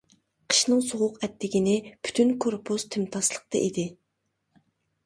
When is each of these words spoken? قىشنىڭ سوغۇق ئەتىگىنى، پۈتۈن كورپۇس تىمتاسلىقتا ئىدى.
قىشنىڭ 0.53 0.79
سوغۇق 0.91 1.19
ئەتىگىنى، 1.27 1.75
پۈتۈن 2.09 2.35
كورپۇس 2.47 2.89
تىمتاسلىقتا 2.97 3.65
ئىدى. 3.69 3.87